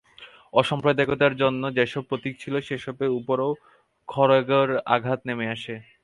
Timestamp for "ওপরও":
3.19-3.49